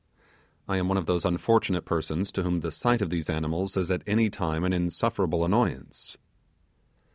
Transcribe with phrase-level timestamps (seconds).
[0.67, 3.93] I am one of those unfortunate persons to whom the sight of these animals are,
[3.93, 6.17] at any time an insufferable annoyance.